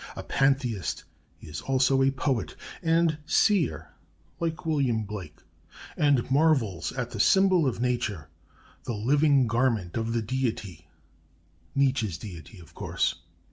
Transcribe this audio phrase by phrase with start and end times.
[0.15, 1.03] A pantheist,
[1.37, 3.89] he is also a poet and seer
[4.39, 5.41] like William Blake,
[5.95, 8.27] and marvels at the symbol of nature,
[8.85, 10.87] 'the living garment of the Deity'
[11.75, 13.13] Nietzsche's deity, of course....